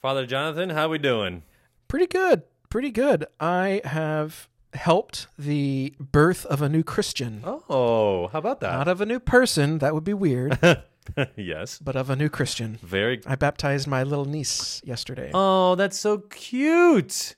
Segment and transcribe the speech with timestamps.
[0.00, 1.42] Father Jonathan, how are we doing?
[1.88, 2.42] Pretty good.
[2.70, 3.26] Pretty good.
[3.40, 7.42] I have helped the birth of a new Christian.
[7.44, 8.72] Oh, how about that?
[8.72, 10.58] Not of a new person, that would be weird,
[11.36, 11.78] yes.
[11.78, 12.78] but of a new Christian.
[12.82, 13.20] Very.
[13.26, 15.30] I baptized my little niece yesterday.
[15.34, 17.34] Oh, that's so cute.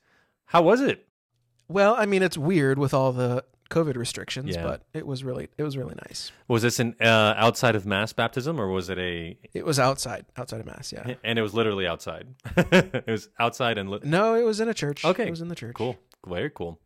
[0.47, 1.07] How was it?
[1.69, 4.63] well, I mean, it's weird with all the COVID restrictions, Yeah.
[4.65, 6.33] but it was really it was really nice.
[6.49, 9.39] Was this an uh, outside of mass baptism, or was it a?
[9.55, 11.15] It was outside, outside of mass, yeah.
[11.25, 12.27] And it was literally outside.
[12.57, 13.89] it was outside and.
[13.91, 15.05] Li- No, it was in a church.
[15.05, 15.27] Okay.
[15.27, 15.75] It was in the church.
[15.75, 15.97] Cool.
[16.27, 16.79] Very cool.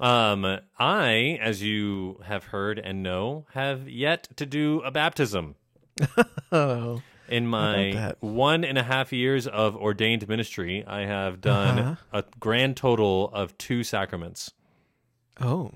[0.00, 0.44] Um,
[0.78, 5.54] I, as you have heard and know, have yet to do a baptism.
[6.52, 7.00] Oh.
[7.28, 11.94] In my one and a half years of ordained ministry, I have done Uh-huh.
[12.12, 14.52] a grand total of two sacraments.
[15.40, 15.72] Oh.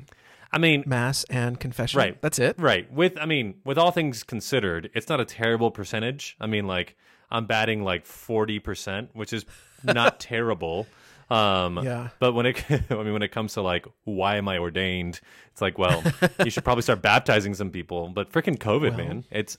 [0.53, 1.99] I mean, Mass and confession.
[1.99, 2.21] Right.
[2.23, 2.57] That's it.
[2.59, 2.91] right.
[2.93, 6.37] With, I mean, with all things considered, it's not a terrible percentage.
[6.41, 6.97] I mean, like,
[7.31, 9.45] I'm batting like 40%, which is
[9.85, 10.87] not terrible.
[11.31, 12.09] Um, Yeah.
[12.19, 15.21] But when it, I mean, when it comes to like, why am I ordained?
[15.53, 16.03] It's like, well,
[16.45, 18.09] you should probably start baptizing some people.
[18.09, 19.57] But freaking COVID, man, it's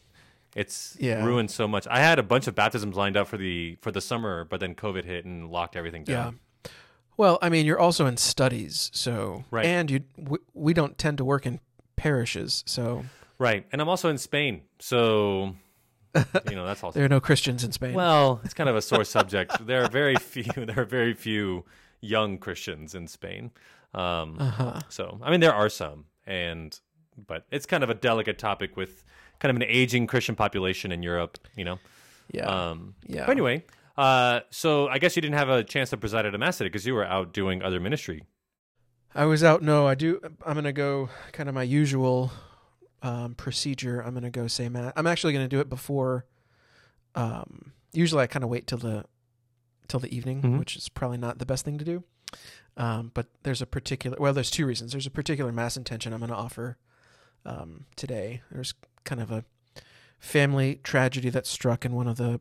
[0.53, 1.23] it's Yeah.
[1.23, 1.87] ruined so much.
[1.89, 4.75] I had a bunch of baptisms lined up for the for the summer, but then
[4.75, 6.33] COVID hit and locked everything down.
[6.33, 6.39] Yeah.
[7.17, 9.65] Well, I mean, you're also in studies, so Right.
[9.65, 11.59] and you we, we don't tend to work in
[11.95, 13.05] parishes, so
[13.37, 15.55] Right, and I'm also in Spain, so
[16.15, 17.93] you know that's also there are no Christians in Spain.
[17.93, 19.65] Well, it's kind of a sore subject.
[19.65, 20.43] There are very few.
[20.55, 21.65] There are very few
[22.01, 23.51] young Christians in Spain.
[23.93, 24.81] Um, uh-huh.
[24.89, 26.79] So, I mean, there are some, and
[27.27, 29.03] but it's kind of a delicate topic with
[29.39, 31.37] kind of an aging Christian population in Europe.
[31.55, 31.79] You know.
[32.31, 32.45] Yeah.
[32.45, 33.25] Um, yeah.
[33.25, 33.65] But anyway,
[33.97, 36.69] uh, so I guess you didn't have a chance to preside at a mass today
[36.69, 38.23] because you were out doing other ministry.
[39.13, 39.61] I was out.
[39.61, 40.21] No, I do.
[40.45, 42.31] I'm gonna go kind of my usual
[43.01, 43.99] um, procedure.
[43.99, 44.93] I'm gonna go say mass.
[44.95, 46.25] I'm actually gonna do it before.
[47.15, 49.05] Um, usually, I kind of wait till the
[49.87, 50.59] till the evening, Mhm.
[50.59, 52.03] which is probably not the best thing to do.
[52.77, 54.15] Um, but there's a particular.
[54.17, 54.93] Well, there's two reasons.
[54.93, 56.77] There's a particular mass intention I'm gonna offer
[57.45, 58.41] um, today.
[58.51, 58.73] There's
[59.03, 59.43] kind of a
[60.19, 62.39] family tragedy that struck in one of the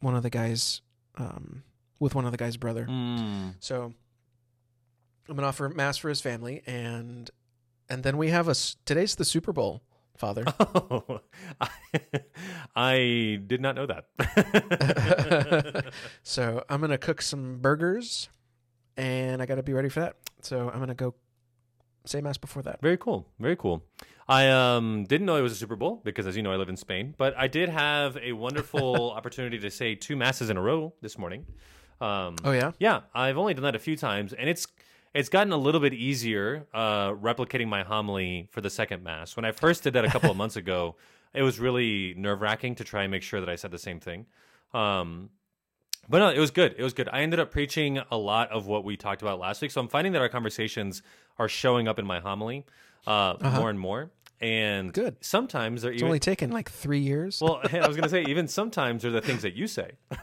[0.00, 0.82] one of the guys
[1.16, 1.62] um,
[1.98, 2.86] with one of the guy's brother.
[2.86, 3.54] Mm.
[3.60, 3.92] So
[5.28, 7.30] I'm gonna offer mass for his family, and
[7.88, 9.82] and then we have a today's the Super Bowl,
[10.16, 10.44] Father.
[10.92, 11.20] Oh,
[11.60, 11.68] I,
[12.74, 14.06] I did not know that.
[16.22, 18.28] so I'm gonna cook some burgers,
[18.96, 20.16] and I got to be ready for that.
[20.42, 21.14] So I'm gonna go
[22.04, 22.80] say mass before that.
[22.80, 23.26] Very cool.
[23.38, 23.82] Very cool.
[24.28, 26.68] I um didn't know it was a Super Bowl because, as you know, I live
[26.68, 27.14] in Spain.
[27.18, 31.18] But I did have a wonderful opportunity to say two masses in a row this
[31.18, 31.46] morning.
[32.00, 34.66] Um, Oh yeah, yeah, I've only done that a few times, and it's
[35.12, 39.34] it's gotten a little bit easier uh, replicating my homily for the second mass.
[39.36, 40.94] When I first did that a couple of months ago,
[41.34, 43.98] it was really nerve wracking to try and make sure that I said the same
[44.00, 44.26] thing.
[44.72, 45.30] Um,
[46.08, 46.74] but no, it was good.
[46.78, 47.08] It was good.
[47.12, 49.88] I ended up preaching a lot of what we talked about last week, so I'm
[49.88, 51.02] finding that our conversations
[51.38, 52.66] are showing up in my homily
[53.06, 54.10] uh, more and more.
[54.42, 55.04] And Uh-huh.
[55.04, 55.16] Good.
[55.20, 57.40] Sometimes they're it's even only taken like three years.
[57.42, 57.60] well.
[57.72, 59.92] I was going to say even sometimes they're the things that you say.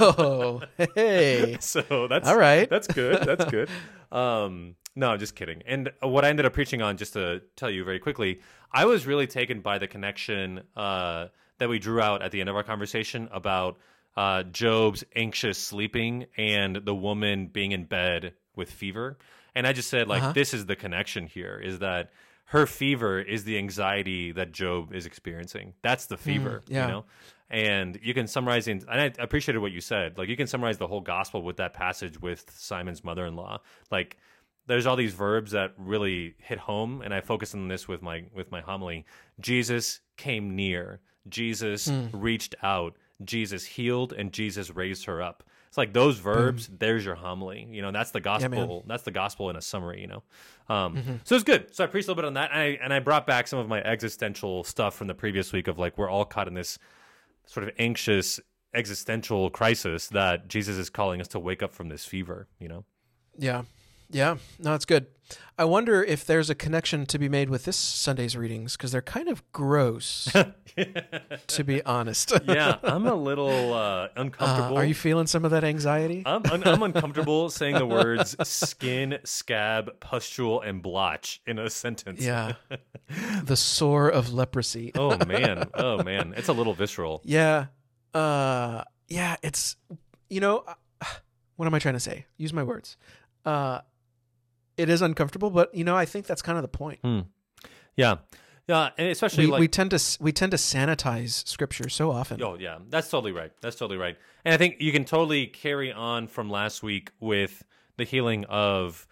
[0.00, 0.62] oh
[0.96, 2.68] hey, so that's all right.
[2.68, 3.22] that's good.
[3.22, 3.68] That's good.
[4.10, 5.62] Um, no, I'm just kidding.
[5.66, 8.40] And what I ended up preaching on, just to tell you very quickly,
[8.72, 11.26] I was really taken by the connection uh,
[11.58, 13.78] that we drew out at the end of our conversation about
[14.18, 19.16] uh, Job's anxious sleeping and the woman being in bed with fever.
[19.54, 20.32] And I just said, like, Uh-huh.
[20.32, 22.10] this is the connection here: is that
[22.46, 25.74] her fever is the anxiety that Job is experiencing.
[25.82, 26.86] That's the fever, yeah.
[26.86, 27.04] you know.
[27.50, 30.18] And you can summarize, in, and I appreciated what you said.
[30.18, 33.60] Like you can summarize the whole gospel with that passage with Simon's mother-in-law.
[33.90, 34.16] Like
[34.66, 38.24] there's all these verbs that really hit home, and I focus on this with my
[38.34, 39.04] with my homily.
[39.40, 41.00] Jesus came near.
[41.28, 42.96] Jesus reached out.
[43.24, 45.42] Jesus healed, and Jesus raised her up.
[45.68, 46.68] It's like those verbs.
[46.78, 47.66] There's your homily.
[47.70, 48.84] You know, that's the gospel.
[48.86, 50.00] that's the gospel in a summary.
[50.00, 50.22] You know,
[50.68, 51.74] um, so it's good.
[51.74, 53.58] So I preached a little bit on that, and I, and I brought back some
[53.58, 56.78] of my existential stuff from the previous week of like we're all caught in this
[57.46, 58.40] sort of anxious
[58.74, 62.48] existential crisis that Jesus is calling us to wake up from this fever.
[62.58, 62.84] You know.
[63.36, 63.62] Yeah.
[64.10, 64.36] Yeah.
[64.58, 65.06] No, it's good.
[65.58, 69.02] I wonder if there's a connection to be made with this Sunday's readings because they're
[69.02, 70.32] kind of gross,
[71.48, 72.32] to be honest.
[72.46, 74.78] yeah, I'm a little uh, Uh, uncomfortable.
[74.78, 76.22] are you feeling some of that anxiety?
[76.24, 82.24] I'm, un- I'm uncomfortable saying the words skin, scab, pustule, and blotch in a sentence.
[82.24, 82.52] yeah.
[83.44, 84.92] the sore of leprosy.
[84.94, 85.68] Oh man.
[85.74, 86.32] Oh man.
[86.36, 87.20] It's a little visceral.
[87.24, 87.66] Yeah.
[88.14, 89.76] Uh yeah, it's
[90.30, 91.04] you know, uh,
[91.56, 92.24] what am I trying to say?
[92.38, 92.96] Use my words.
[93.44, 93.80] Uh
[94.78, 97.00] it is uncomfortable, but you know, I think that's kind of the point.
[97.96, 98.16] Yeah.
[98.66, 102.42] Yeah, and especially We, like we tend to we tend to sanitize scripture so often.
[102.42, 103.50] Oh yeah, that's totally right.
[103.62, 104.16] That's totally right.
[104.44, 107.64] And I think you can totally carry on from last week with
[107.96, 109.06] the healing of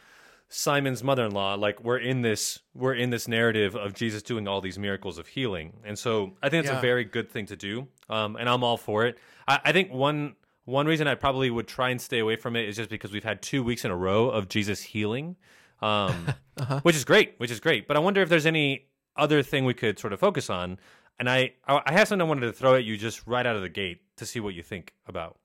[0.50, 1.54] Simon's mother-in-law.
[1.54, 5.26] Like we're in this we're in this narrative of Jesus doing all these miracles of
[5.26, 6.78] healing, and so I think it's Yeah.
[6.78, 7.88] a very good thing to do.
[8.10, 9.16] Um, and I'm all for it.
[9.48, 10.36] I, I think one
[10.66, 13.24] one reason I probably would try and stay away from it is just because we've
[13.24, 15.36] had two weeks in a row of Jesus healing,
[15.80, 16.34] um,
[16.82, 17.88] which is great, which is great.
[17.88, 20.78] But I wonder if there's any other thing we could sort of focus on.
[21.18, 23.62] And I, I have something I wanted to throw at you just right out of
[23.62, 25.38] the gate to see what you think about.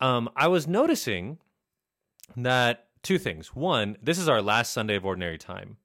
[0.00, 1.38] Um, I was noticing
[2.36, 3.54] that two things.
[3.54, 5.76] One, this is our last Sunday of ordinary time.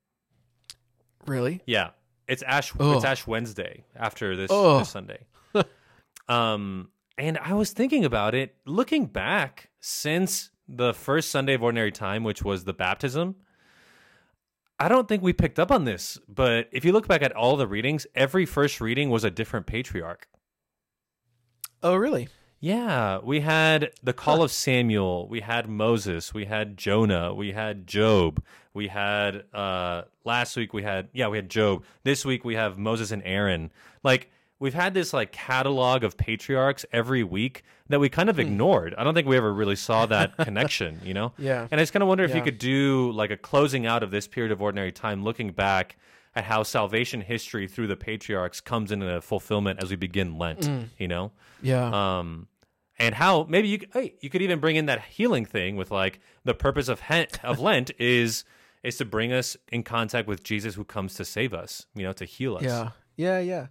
[1.28, 1.62] Really?
[1.66, 1.90] Yeah,
[2.28, 2.72] it's Ash.
[2.80, 5.20] It's Ash Wednesday after this, this Sunday.
[6.30, 11.92] um, and I was thinking about it, looking back since the first Sunday of ordinary
[11.92, 13.36] time, which was the baptism.
[14.78, 17.56] I don't think we picked up on this, but if you look back at all
[17.56, 20.28] the readings, every first reading was a different patriarch.
[21.82, 22.28] Oh, really?
[22.60, 27.86] Yeah, we had the call of Samuel, we had Moses, we had Jonah, we had
[27.86, 31.84] Job, we had uh last week we had yeah, we had Job.
[32.04, 33.72] This week we have Moses and Aaron.
[34.04, 34.32] Like
[34.66, 38.96] we've had this like catalog of patriarchs every week that we kind of ignored.
[38.98, 41.34] I don't think we ever really saw that connection, you know?
[41.38, 41.68] Yeah.
[41.70, 44.10] And I just kind of wonder if you could do like a closing out of
[44.10, 45.98] this period of ordinary time, looking back
[46.36, 50.68] at how salvation history through the patriarchs comes into fulfillment as we begin Lent,
[50.98, 51.32] you know?
[51.62, 52.18] Yeah.
[52.20, 52.48] um,
[52.98, 56.20] and how maybe you hey, you could even bring in that healing thing with like
[56.44, 58.46] the purpose of he- of Lent is
[58.84, 62.14] is to bring us in contact with Jesus who comes to save us, you know,
[62.14, 62.64] to heal us.
[62.64, 63.68] Yeah, yeah, yeah.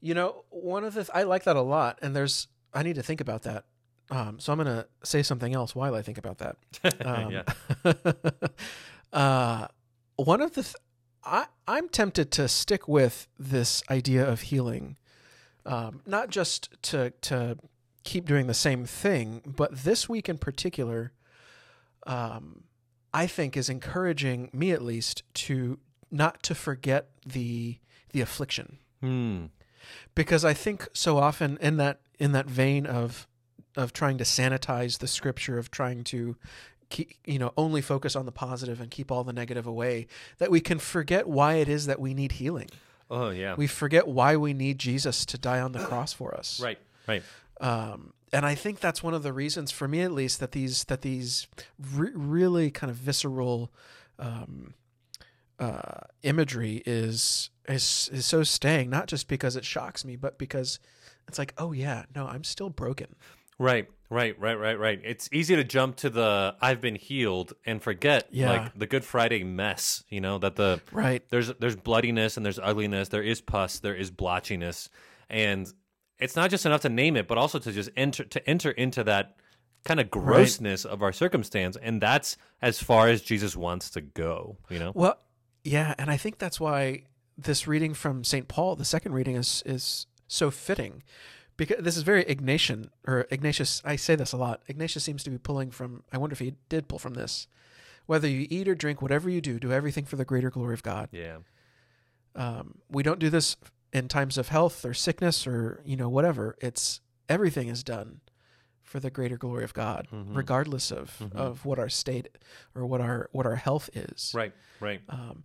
[0.00, 2.94] You know, one of the th- I like that a lot, and there's I need
[2.96, 3.64] to think about that.
[4.10, 6.56] Um, so I'm gonna say something else while I think about that.
[7.04, 7.92] Um, yeah.
[9.12, 9.66] uh,
[10.16, 10.76] one of the th-
[11.24, 14.96] I I'm tempted to stick with this idea of healing,
[15.66, 17.58] um, not just to to
[18.04, 21.12] keep doing the same thing, but this week in particular,
[22.06, 22.64] um,
[23.12, 25.78] I think is encouraging me at least to
[26.10, 27.78] not to forget the
[28.12, 29.46] the affliction Hmm.
[30.14, 33.26] Because I think so often in that in that vein of
[33.76, 36.36] of trying to sanitize the scripture of trying to
[36.90, 40.06] keep you know only focus on the positive and keep all the negative away
[40.38, 42.68] that we can forget why it is that we need healing.
[43.10, 43.54] Oh yeah.
[43.56, 46.60] We forget why we need Jesus to die on the cross for us.
[46.60, 46.78] right.
[47.06, 47.22] Right.
[47.60, 50.84] Um, and I think that's one of the reasons, for me at least, that these
[50.84, 51.46] that these
[51.94, 53.70] re- really kind of visceral
[54.18, 54.74] um,
[55.58, 58.90] uh, imagery is is is so staying.
[58.90, 60.78] Not just because it shocks me, but because
[61.26, 63.14] it's like, oh yeah, no, I'm still broken.
[63.58, 63.88] Right.
[64.10, 64.38] Right.
[64.40, 64.54] Right.
[64.54, 64.78] Right.
[64.78, 65.00] Right.
[65.04, 68.50] It's easy to jump to the I've been healed and forget Yeah.
[68.52, 70.04] like the Good Friday mess.
[70.08, 71.22] You know that the Right.
[71.30, 74.88] there's there's bloodiness and there's ugliness there is pus there is blotchiness
[75.28, 75.70] and
[76.18, 79.04] it's not just enough to name it but also to just enter to enter into
[79.04, 79.36] that
[79.84, 84.56] kind of grossness of our circumstance and that's as far as jesus wants to go
[84.70, 85.18] you know Well,
[85.64, 87.02] yeah, and I think that's why
[87.36, 88.48] this reading from St.
[88.48, 91.02] Paul, the second reading, is is so fitting.
[91.56, 93.82] Because this is very Ignatian or Ignatius.
[93.84, 94.62] I say this a lot.
[94.68, 96.04] Ignatius seems to be pulling from.
[96.12, 97.48] I wonder if he did pull from this.
[98.06, 100.82] Whether you eat or drink, whatever you do, do everything for the greater glory of
[100.82, 101.08] God.
[101.12, 101.38] yeah
[102.34, 103.56] Um, we don't do this
[103.92, 106.56] in times of health or sickness or you know whatever.
[106.60, 108.20] It's everything is done
[108.88, 110.34] for the greater glory of God, Mhm.
[110.34, 111.34] regardless of Mhm.
[111.36, 112.28] of what our state
[112.74, 114.32] or what our what our health is.
[114.34, 115.44] right right Um,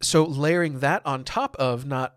[0.00, 2.16] so layering that on top of not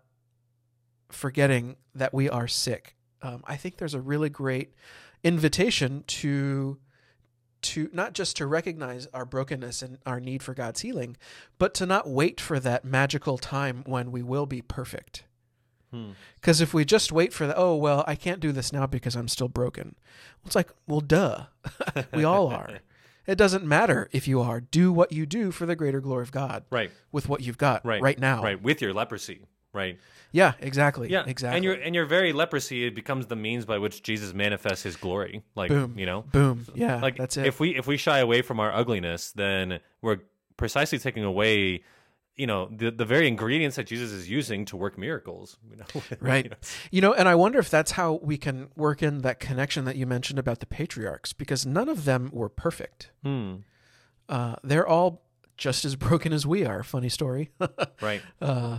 [1.10, 4.74] forgetting that we are sick, um, I think there's a really great
[5.22, 6.78] invitation to
[7.62, 11.16] to not just to recognize our brokenness and our need for God's healing,
[11.58, 15.22] but to not wait for that magical time when we will be perfect.
[15.92, 16.10] Hmm.
[16.36, 19.14] Because if we just wait for the, oh, well, I can't do this now because
[19.14, 19.94] I'm still broken.
[20.46, 21.44] It's like, well, duh.
[22.14, 22.80] we all are.
[23.26, 24.60] It doesn't matter if you are.
[24.60, 27.84] Do what you do for the greater glory of God right with what you've got
[27.86, 28.42] right right, now.
[28.42, 29.98] right with your leprosy right
[30.32, 31.08] Yeah, exactly.
[31.08, 31.56] yeah exactly.
[31.56, 34.96] and your and your very leprosy it becomes the means by which jesus manifests his
[34.96, 35.98] glory like Boom.
[35.98, 36.66] you know Boom.
[36.74, 37.46] Yeah, like that's it.
[37.46, 40.18] if we if we shy away from our ugliness then we're
[40.56, 41.84] precisely taking away
[42.36, 45.84] you know the the very ingredients that jesus is using to work miracles you know
[46.20, 46.44] Right.
[46.44, 46.56] You know?
[46.90, 49.96] You know, and I wonder if that's how we can work in that connection that
[49.96, 53.10] you mentioned about the patriarchs, because none of them were perfect.
[53.22, 53.56] Hmm.
[54.28, 55.22] Uh, they're all
[55.56, 56.82] just as broken as we are.
[56.82, 57.50] Funny story.
[58.00, 58.78] right uh,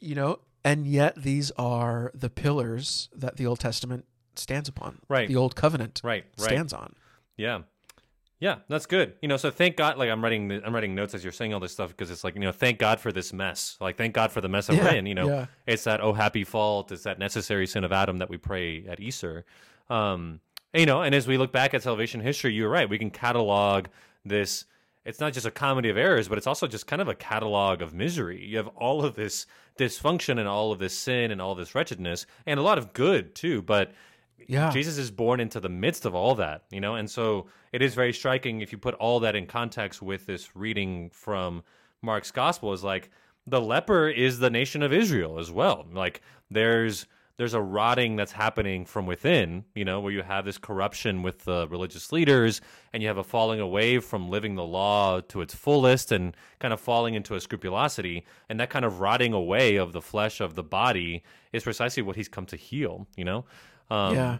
[0.00, 4.04] you know, and yet these are the pillars that the Old Testament
[4.36, 4.98] stands upon.
[5.08, 5.28] Right.
[5.28, 6.94] The Old Covenant right right stands on.
[7.36, 7.60] yeah
[8.40, 9.14] Yeah, that's good.
[9.20, 9.98] You know, so thank God.
[9.98, 12.22] Like I'm writing, the, I'm writing notes as you're saying all this stuff because it's
[12.22, 13.76] like you know, thank God for this mess.
[13.80, 15.06] Like thank God for the mess I'm Yeah, in.
[15.06, 15.46] You know, yeah.
[15.66, 16.92] it's that oh happy fault.
[16.92, 19.44] It's that necessary sin of Adam that we pray at Easter.
[19.90, 20.40] Um,
[20.72, 22.88] you know, and as we look back at salvation history, you're right.
[22.88, 23.86] We can catalog
[24.24, 24.66] this.
[25.04, 27.80] It's not just a comedy of errors, but it's also just kind of a catalog
[27.80, 28.44] of misery.
[28.44, 29.46] You have all of this
[29.78, 33.34] dysfunction and all of this sin and all this wretchedness, and a lot of good
[33.34, 33.62] too.
[33.62, 33.92] But
[34.46, 34.70] Yeah.
[34.70, 37.94] Jesus is born into the midst of all that, you know, and so it is
[37.94, 41.62] very striking if you put all that in context with this reading from
[42.02, 43.10] Mark's gospel is like
[43.46, 45.86] the leper is the nation of Israel as well.
[45.92, 47.06] Like there's
[47.38, 51.44] there's a rotting that's happening from within, you know, where you have this corruption with
[51.44, 52.60] the religious leaders
[52.92, 56.74] and you have a falling away from living the law to its fullest and kind
[56.74, 58.26] of falling into a scrupulosity.
[58.48, 62.16] And that kind of rotting away of the flesh of the body is precisely what
[62.16, 63.44] he's come to heal, you know?
[63.90, 64.38] Um, yeah.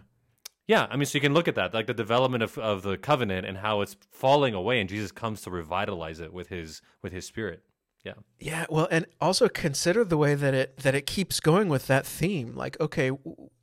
[0.67, 2.97] yeah, I mean, so you can look at that, like the development of, of the
[2.97, 7.13] covenant and how it's falling away, and Jesus comes to revitalize it with his with
[7.13, 7.63] his spirit.
[8.05, 11.87] Yeah, Yeah, well, and also consider the way that it that it keeps going with
[11.87, 12.55] that theme.
[12.55, 13.11] Like, okay,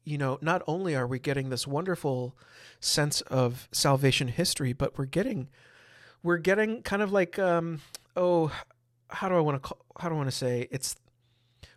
[0.05, 2.37] you know, not only are we getting this wonderful
[2.81, 5.49] sense of salvation history, but we're getting
[6.23, 7.81] we're getting kind of like um
[8.15, 8.53] oh,
[9.09, 10.97] how do I want to call, how do I want to say it's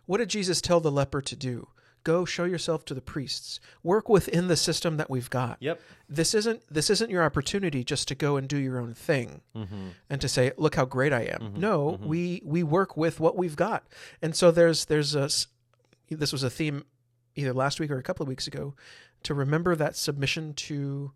[0.06, 1.68] what did Jesus tell the leper to do?
[2.02, 3.60] Go show yourself to the priests.
[3.82, 5.58] Work within the system that we've got.
[5.60, 5.80] Yep.
[6.08, 9.88] This isn't this isn't your opportunity just to go and do your own thing Mm-hmm.
[10.08, 13.56] and to say, "Look how great I am." No, we we work with what we've
[13.56, 13.84] got,
[14.22, 15.28] and so there's there's a
[16.08, 16.84] this was a theme
[17.36, 18.74] either last week or a couple of weeks ago
[19.22, 21.12] to remember that submission to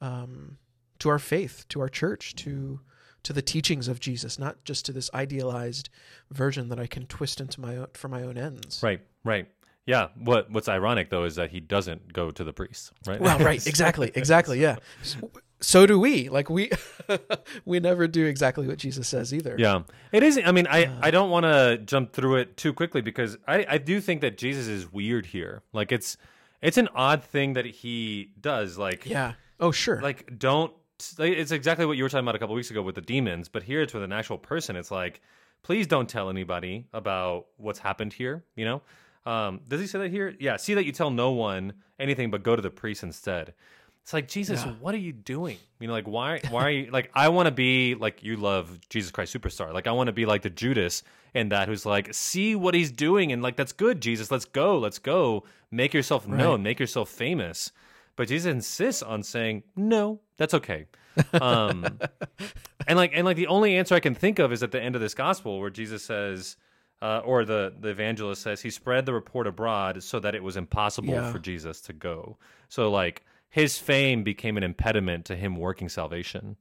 [0.00, 0.58] um,
[0.98, 2.80] to our faith, to our church, to
[3.24, 5.88] to the teachings of Jesus, not just to this idealized
[6.30, 8.82] version that I can twist into my own, for my own ends.
[8.82, 9.46] Right, right.
[9.86, 10.08] Yeah.
[10.16, 12.92] What What's ironic though is that he doesn't go to the priest.
[13.06, 13.20] Right.
[13.20, 14.76] Well, right, exactly, exactly, yeah.
[15.02, 16.28] So, so do we.
[16.28, 16.70] Like we
[17.64, 19.56] we never do exactly what Jesus says either.
[19.58, 20.38] Yeah, it is.
[20.44, 20.98] I mean, I, uh.
[21.00, 24.38] I don't want to jump through it too quickly because I, I do think that
[24.38, 25.62] Jesus is weird here.
[25.72, 26.16] Like it's
[26.60, 28.78] it's an odd thing that he does.
[28.78, 29.34] Like Yeah.
[29.60, 30.00] Oh, sure.
[30.00, 30.72] like don't.
[31.18, 33.64] It's exactly what you were talking about a couple weeks ago with the demons, but
[33.64, 34.76] here it's with an actual person.
[34.76, 35.20] It's like,
[35.64, 38.44] please don't tell anybody about what's happened here.
[38.54, 38.82] You know,
[39.26, 40.34] um, does he say that here?
[40.38, 40.56] Yeah.
[40.56, 43.54] See that you tell no one anything, but go to the priest instead.
[44.02, 44.72] It's like Jesus, Yeah.
[44.80, 45.58] what are you doing?
[45.78, 46.40] You know, like why?
[46.50, 47.10] Why are you like?
[47.14, 49.72] I want to be like you love Jesus Christ Superstar.
[49.72, 52.90] Like I want to be like the Judas in that, who's like, see what he's
[52.90, 54.30] doing, and like that's good, Jesus.
[54.30, 55.44] Let's go, let's go.
[55.70, 57.70] Make yourself known, make yourself famous.
[58.16, 60.86] But Jesus insists on saying, no, that's okay.
[61.32, 61.98] Um,
[62.86, 64.96] and like, and like the only answer I can think of is at the end
[64.96, 66.56] of this gospel where Jesus says.
[67.02, 70.56] Uh, or the, the evangelist says he spread the report abroad so that it was
[70.56, 71.32] impossible Yeah.
[71.32, 72.38] for Jesus to go.
[72.68, 76.56] So like his fame became an impediment to him working salvation.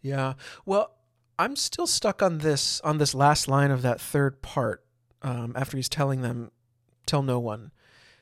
[0.00, 0.34] Yeah.
[0.64, 0.94] Well,
[1.40, 4.84] I'm still stuck on this on this last line of that third part.
[5.22, 6.52] Um, after he's telling them,
[7.06, 7.72] "Tell no one,"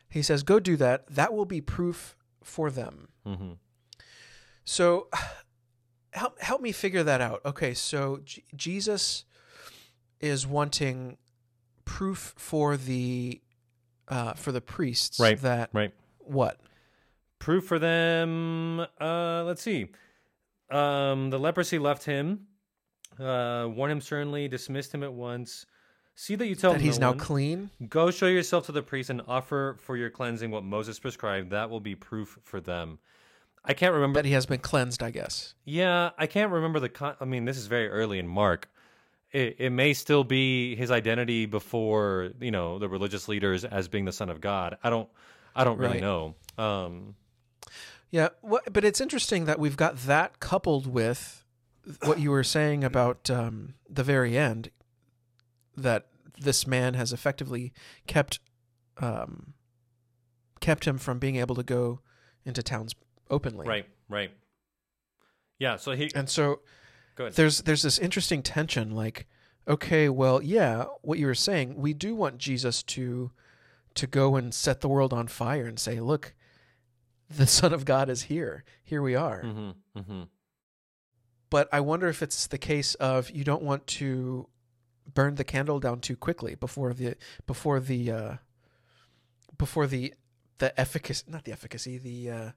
[0.08, 1.06] he says, "Go do that.
[1.08, 3.52] That will be proof for them." hmm
[4.64, 5.08] So,
[6.12, 7.42] help help me figure that out.
[7.44, 9.24] Okay, so J- Jesus
[10.20, 11.18] is wanting
[11.92, 13.40] proof for the
[14.08, 15.92] uh, for the priests Right, that Right.
[16.18, 16.58] what
[17.38, 18.80] Proof for them.
[19.00, 19.88] Uh, let's see.
[20.70, 22.46] Um, the leprosy left him.
[23.18, 24.46] Uh, warn him sternly.
[24.48, 25.66] Dismissed him at once.
[26.14, 27.18] See that you tell that he's no now one.
[27.18, 27.70] clean.
[27.88, 31.50] Go show yourself to the priest and offer for your cleansing what Moses prescribed.
[31.50, 33.00] That will be proof for them.
[33.64, 34.18] I can't remember.
[34.20, 35.54] That he has been cleansed, I guess.
[35.64, 36.88] Yeah, I can't remember the.
[36.90, 38.68] Con- I mean, this is very early in Mark.
[39.32, 44.04] It, it may still be his identity before you know the religious leaders as being
[44.04, 44.76] the son of God.
[44.82, 45.08] I don't.
[45.54, 46.02] I don't really Right.
[46.02, 46.34] know.
[46.58, 47.14] Um,
[48.10, 51.44] Yeah, but it's interesting that we've got that coupled with
[52.04, 54.70] what you were saying about um, the very end,
[55.76, 56.06] that
[56.38, 57.72] this man has effectively
[58.06, 58.38] kept
[58.98, 59.54] um,
[60.60, 62.00] kept him from being able to go
[62.44, 62.94] into towns
[63.30, 63.66] openly.
[63.66, 63.86] right.
[64.08, 64.30] Right.
[65.58, 65.76] Yeah.
[65.76, 66.10] So he.
[66.14, 66.60] And so
[67.14, 67.34] Go ahead.
[67.34, 68.90] there's there's this interesting tension.
[68.90, 69.26] Like,
[69.68, 73.30] okay, well, yeah, what you were saying, we do want Jesus to
[73.94, 76.34] to go and set the world on fire and say, look,
[77.28, 78.64] the Son of God is here.
[78.84, 79.42] Here we are.
[79.42, 80.22] hmm hmm
[81.50, 84.48] but I wonder if it's the case of you don't want to
[85.12, 87.14] burn the candle down too quickly before the
[87.46, 88.34] before the uh,
[89.58, 90.14] before the
[90.58, 92.50] the efficacy not the efficacy the uh,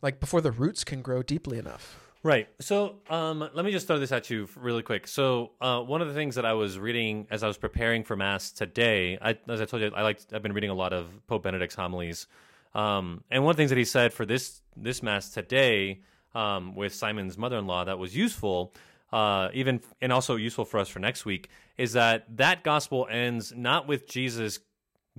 [0.00, 2.11] like before the roots can grow deeply enough.
[2.24, 2.48] Right.
[2.60, 5.08] So, um, let me just throw this at you really quick.
[5.08, 8.14] So, uh, one of the things that I was reading as I was preparing for
[8.14, 11.08] mass today, I, as I told you, I like I've been reading a lot of
[11.26, 12.28] Pope Benedict's homilies,
[12.76, 16.02] um, and one of the things that he said for this this mass today,
[16.32, 18.72] um, with Simon's mother-in-law that was useful,
[19.12, 23.52] uh, even and also useful for us for next week, is that that gospel ends
[23.56, 24.60] not with Jesus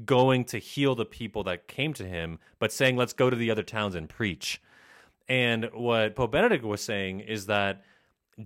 [0.06, 3.52] going to heal the people that came to him, but saying, "Let's go to the
[3.52, 4.62] other towns and preach."
[5.28, 7.84] And what Pope Benedict was saying is that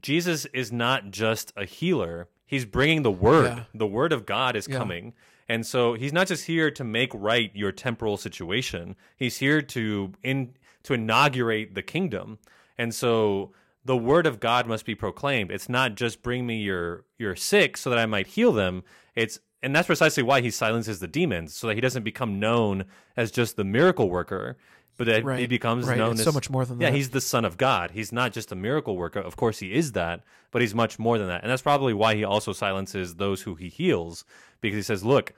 [0.01, 3.45] Jesus is not just a healer; he's bringing the word.
[3.45, 3.63] Yeah.
[3.73, 4.77] The word of God is Yeah.
[4.77, 5.13] coming.
[5.49, 8.95] And so he's not just here to make right your temporal situation.
[9.15, 10.53] He's here to in
[10.83, 12.39] to inaugurate the kingdom.
[12.77, 13.53] And so
[13.85, 15.49] the word of God must be proclaimed.
[15.51, 18.83] It's not just bring me your your sick so that I might heal them.
[19.15, 22.85] It's and that's precisely why he silences the demons so that he doesn't become known
[23.15, 24.57] as just the miracle worker,
[24.97, 25.97] but that he becomes right.
[25.97, 26.93] known It's as so much more than yeah, that.
[26.93, 27.91] Yeah, he's the son of God.
[27.91, 29.19] He's not just a miracle worker.
[29.19, 31.43] Of course, he is that, but he's much more than that.
[31.43, 34.25] And that's probably why he also silences those who he heals
[34.59, 35.33] because he says, "Look,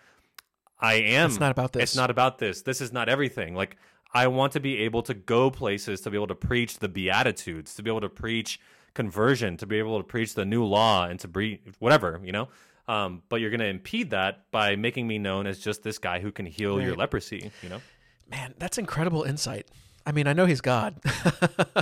[0.80, 1.30] I am.
[1.30, 1.84] It's not about this.
[1.84, 2.62] It's not about this.
[2.62, 3.54] This is not everything.
[3.54, 3.76] Like
[4.14, 7.76] I want to be able to go places to be able to preach the beatitudes,
[7.76, 8.60] to be able to preach
[8.94, 12.48] conversion, to be able to preach the new law, and to breathe whatever you know."
[12.88, 16.20] Um, but you're going to impede that by making me known as just this guy
[16.22, 17.52] who can heal your leprosy.
[17.62, 17.82] You know,
[18.30, 19.68] Man, that's incredible insight.
[20.06, 21.00] I mean, I know he's God,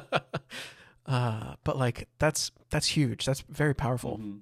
[1.06, 3.26] uh, but like that's that's huge.
[3.26, 4.18] That's very powerful.
[4.18, 4.40] Mhm.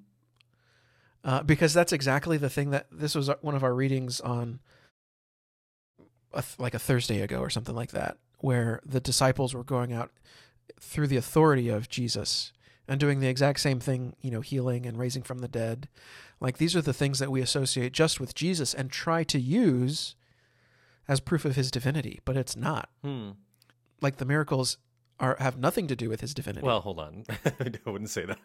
[1.24, 4.60] Uh, because that's exactly the thing that this was one of our readings on,
[6.32, 9.92] a th- like a Thursday ago or something like that, where the disciples were going
[9.92, 10.12] out
[10.80, 12.54] through the authority of Jesus
[12.88, 15.88] and doing the exact same thing, you know, healing and raising from the dead.
[16.40, 20.16] Like these are the things that we associate just with Jesus and try to use
[21.08, 22.90] as proof of his divinity, but it's not.
[23.04, 23.32] hmm.
[24.02, 24.78] Like the miracles
[25.20, 26.66] are have nothing to do with his divinity.
[26.66, 27.24] Well, hold on.
[27.86, 28.40] I wouldn't say that.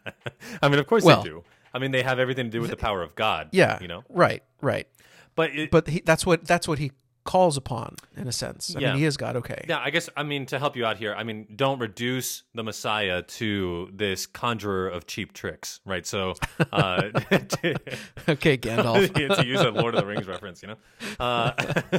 [0.63, 1.45] I mean, of course Well- they do.
[1.73, 3.51] I mean, they have everything to do with the power of God.
[3.53, 4.03] yeah, you know.
[4.09, 4.89] right, right.
[5.37, 6.91] But it, But he, that's what that's what he
[7.25, 8.75] calls upon in a sense.
[8.75, 8.91] I Yeah.
[8.93, 9.37] mean, he is God.
[9.37, 9.65] Okay.
[9.69, 11.15] yeah, I guess I mean to help you out here.
[11.15, 16.07] I mean, don't reduce the Messiah to this conjurer of cheap tricks, right?
[16.07, 16.35] So,
[16.73, 17.77] uh, to,
[18.29, 19.13] Okay, Gandalf.
[19.37, 20.77] to use a Lord of the Rings reference, you know,
[21.21, 21.53] uh,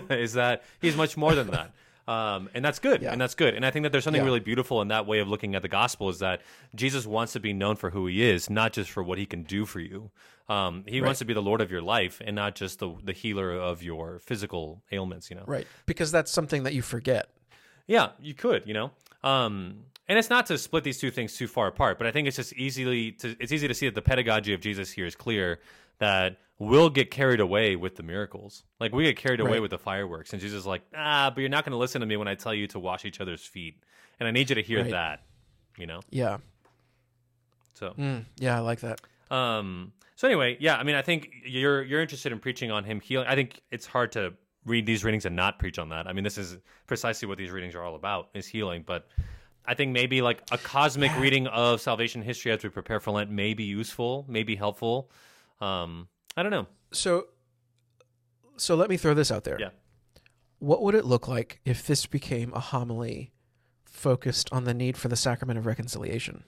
[0.09, 1.71] is that he's much more than that.
[2.11, 3.11] Um, and that's good, Yeah.
[3.11, 4.25] and that's good, and I think that there's something Yeah.
[4.25, 6.09] really beautiful in that way of looking at the gospel.
[6.09, 6.41] Is that
[6.75, 9.43] Jesus wants to be known for who he is, not just for what he can
[9.43, 10.11] do for you.
[10.49, 11.05] Um, he Right.
[11.07, 13.81] wants to be the Lord of your life, and not just the the healer of
[13.83, 15.29] your physical ailments.
[15.29, 15.67] You know, right.
[15.85, 17.29] Because that's something that you forget.
[17.87, 18.91] yeah, you could, you know.
[19.23, 22.27] Um, and it's not to split these two things too far apart, but I think
[22.27, 25.15] it's just easily to it's easy to see that the pedagogy of Jesus here is
[25.15, 25.59] clear
[26.01, 28.63] that we'll get carried away with the miracles.
[28.79, 29.61] Like we get carried away Right.
[29.61, 32.07] with the fireworks, and Jesus is like, ah, but you're not going to listen to
[32.07, 33.81] me when I tell you to wash each other's feet,
[34.19, 34.91] and I need you to hear Right.
[34.91, 35.23] that,
[35.77, 36.01] you know.
[36.09, 36.37] Yeah.
[37.75, 39.01] So, Mm, yeah, I like that.
[39.31, 42.99] um, so anyway, yeah, I mean, I think you're you're interested in preaching on him
[42.99, 43.27] healing.
[43.27, 44.33] I think it's hard to
[44.65, 46.07] read these readings and not preach on that.
[46.07, 48.83] I mean, this is precisely what these readings are all about is healing.
[48.85, 49.07] But
[49.65, 53.31] I think maybe like a cosmic reading of salvation history as we prepare for Lent
[53.31, 55.09] may be useful, may be helpful.
[55.61, 56.67] Um, I don't know.
[56.91, 57.27] So,
[58.57, 59.57] so let me throw this out there.
[59.59, 59.69] Yeah.
[60.59, 63.31] What would it look like if this became a homily
[63.85, 66.43] focused on the need for the sacrament of reconciliation,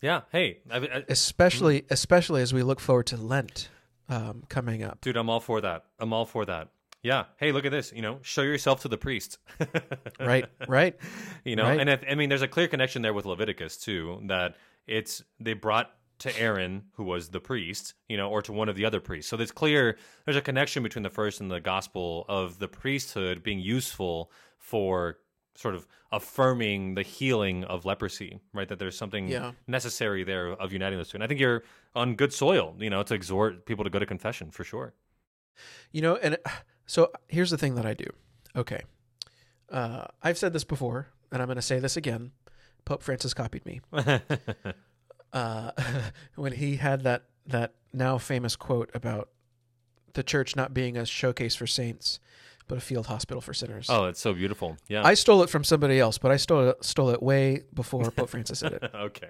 [0.00, 0.22] Yeah.
[0.30, 1.92] Hey, I, I, especially Mm-hmm.
[1.92, 3.68] especially as we look forward to Lent
[4.08, 5.00] um, coming up?
[5.00, 5.84] dude, I'm all for that.
[5.98, 6.68] I'm all for that.
[7.02, 7.24] Yeah.
[7.38, 7.92] Hey, look at this.
[7.92, 9.38] You know, show yourself to the priest.
[10.20, 10.46] Right.
[10.66, 10.96] Right.
[11.44, 11.78] you know Right.
[11.78, 15.52] and if, i mean there's a clear connection there with leviticus too that it's they
[15.52, 19.00] brought to aaron who was the priest you know or to one of the other
[19.00, 22.68] priests so there's clear there's a connection between the first and the gospel of the
[22.68, 25.18] priesthood being useful for
[25.54, 29.52] sort of affirming the healing of leprosy right that there's something Yeah.
[29.66, 31.62] necessary there of uniting those two and i think you're
[31.94, 34.94] on good soil you know to exhort people to go to confession for sure
[35.92, 36.36] You know, and
[36.86, 38.04] so here's the thing that I do.
[38.54, 38.82] Okay.
[39.70, 42.32] Uh, I've said this before, and I'm going to say this again.
[42.84, 43.80] Pope Francis copied me.
[45.36, 45.70] Uh,
[46.36, 49.28] when he had that, that now famous quote about
[50.14, 52.18] the church not being a showcase for saints,
[52.68, 53.86] but a field hospital for sinners.
[53.90, 56.84] oh it's so beautiful yeah I stole it from somebody else, but I stole it,
[56.84, 58.82] stole it way before Pope Francis said it.
[59.08, 59.28] okay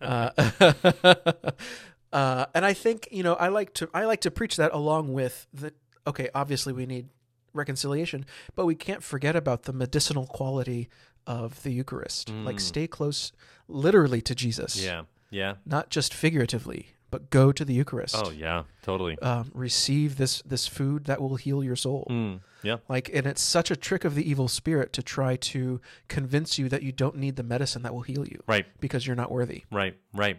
[0.00, 0.30] Uh,
[2.12, 5.12] uh, and I think you know I like to I like to preach that along
[5.12, 5.72] with the
[6.06, 6.28] okay.
[6.34, 7.08] Obviously, we need
[7.54, 10.88] reconciliation, but we can't forget about the medicinal quality
[11.26, 12.28] of the Eucharist.
[12.30, 12.60] Like, Mm.
[12.60, 13.32] stay close,
[13.68, 14.82] literally to Jesus.
[14.82, 18.14] yeah yeah not just figuratively, but go to the Eucharist.
[18.18, 22.06] oh yeah totally Um, receive this this food that will heal your soul.
[22.10, 22.76] Mm, yeah.
[22.88, 26.68] Like, and it's such a trick of the evil spirit to try to convince you
[26.68, 28.66] that you don't need the medicine that will heal you Right.
[28.80, 29.64] because you're not worthy.
[29.70, 29.96] Right.
[30.12, 30.38] Right.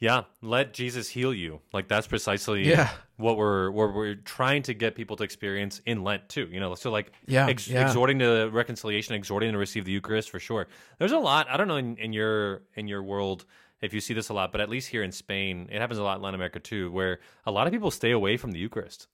[0.00, 1.60] Yeah, let Jesus heal you.
[1.72, 2.88] Like that's precisely Yeah.
[3.16, 6.46] what we're what we're trying to get people to experience in Lent too.
[6.52, 7.84] You know, so like Yeah, ex- yeah.
[7.84, 10.68] exhorting to reconciliation, exhorting to receive the Eucharist for sure.
[10.98, 11.48] There's a lot.
[11.50, 13.44] I don't know in, in your in your world
[13.80, 16.02] if you see this a lot, but at least here in Spain, it happens a
[16.02, 19.06] lot in Latin America too, where a lot of people stay away from the Eucharist.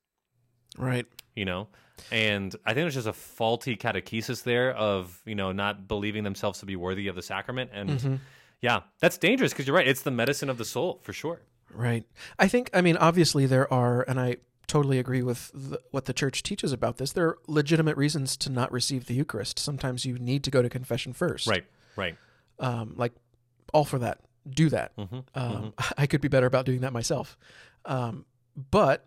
[0.77, 1.07] Right.
[1.37, 1.69] You know,
[2.11, 6.61] and I think there's just a faulty catechesis there of you know not believing themselves
[6.61, 8.15] to be worthy of the sacrament, and Mm-hmm.
[8.61, 9.87] yeah, that's dangerous because you're right.
[9.87, 11.41] It's the medicine of the soul for sure.
[11.73, 12.05] Right.
[12.39, 14.37] I think, I mean, obviously there are, and I
[14.69, 18.51] totally agree with the, what the church teaches about this, there are legitimate reasons to
[18.51, 19.59] not receive the Eucharist.
[19.59, 21.49] Sometimes you need to go to confession first.
[21.49, 21.65] Right.
[21.97, 22.17] Right.
[22.61, 23.13] Um, like,
[23.73, 24.21] all for that.
[24.49, 24.93] Do that.
[24.97, 27.37] hmm Um, I could be better about doing that myself.
[27.85, 28.25] Um,
[28.71, 29.07] but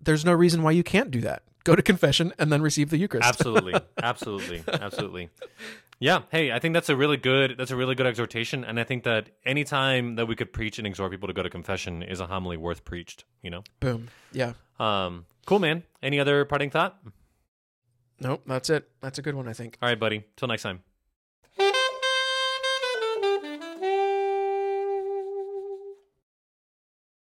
[0.00, 1.42] there's no reason why you can't do that.
[1.64, 3.28] Go to confession and then receive the Eucharist.
[3.28, 5.28] absolutely absolutely absolutely
[6.00, 8.84] yeah hey i think that's a really good that's a really good exhortation and i
[8.84, 12.20] think that anytime that we could preach and exhort people to go to confession is
[12.20, 14.08] a homily worth preached you know Boom.
[14.32, 14.52] Yeah.
[14.78, 16.98] um cool man any other parting thought
[18.20, 18.42] Nope.
[18.46, 18.88] That's it.
[19.00, 19.76] That's a good one, I think.
[19.82, 20.80] all right buddy till next time